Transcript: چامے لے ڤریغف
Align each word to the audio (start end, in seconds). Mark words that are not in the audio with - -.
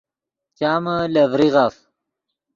چامے 0.57 0.95
لے 1.13 1.23
ڤریغف 1.31 1.75